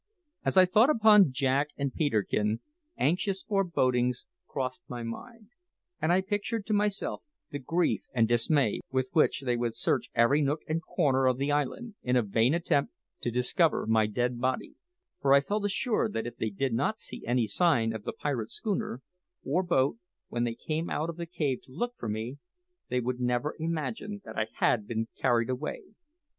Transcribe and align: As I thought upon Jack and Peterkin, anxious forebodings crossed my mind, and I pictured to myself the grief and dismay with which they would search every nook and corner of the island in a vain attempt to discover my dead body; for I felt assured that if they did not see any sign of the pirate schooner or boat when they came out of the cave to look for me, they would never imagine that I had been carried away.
As 0.43 0.57
I 0.57 0.65
thought 0.65 0.89
upon 0.89 1.31
Jack 1.31 1.67
and 1.77 1.93
Peterkin, 1.93 2.59
anxious 2.97 3.43
forebodings 3.43 4.25
crossed 4.47 4.81
my 4.87 5.03
mind, 5.03 5.49
and 6.01 6.11
I 6.11 6.21
pictured 6.21 6.65
to 6.65 6.73
myself 6.73 7.21
the 7.51 7.59
grief 7.59 8.01
and 8.11 8.27
dismay 8.27 8.79
with 8.89 9.09
which 9.13 9.41
they 9.43 9.55
would 9.55 9.75
search 9.75 10.09
every 10.15 10.41
nook 10.41 10.61
and 10.67 10.81
corner 10.81 11.27
of 11.27 11.37
the 11.37 11.51
island 11.51 11.93
in 12.01 12.15
a 12.15 12.23
vain 12.23 12.55
attempt 12.55 12.91
to 13.19 13.29
discover 13.29 13.85
my 13.85 14.07
dead 14.07 14.39
body; 14.41 14.73
for 15.21 15.35
I 15.35 15.39
felt 15.39 15.65
assured 15.65 16.13
that 16.13 16.25
if 16.25 16.35
they 16.35 16.49
did 16.49 16.73
not 16.73 16.97
see 16.97 17.23
any 17.27 17.45
sign 17.45 17.93
of 17.93 18.01
the 18.01 18.11
pirate 18.13 18.49
schooner 18.49 19.03
or 19.45 19.61
boat 19.61 19.99
when 20.29 20.45
they 20.45 20.55
came 20.55 20.89
out 20.89 21.11
of 21.11 21.17
the 21.17 21.27
cave 21.27 21.61
to 21.65 21.71
look 21.71 21.93
for 21.95 22.09
me, 22.09 22.39
they 22.89 23.01
would 23.01 23.19
never 23.19 23.55
imagine 23.59 24.19
that 24.25 24.35
I 24.35 24.47
had 24.55 24.87
been 24.87 25.09
carried 25.19 25.51
away. 25.51 25.83